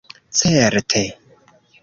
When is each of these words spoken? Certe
Certe 0.41 1.03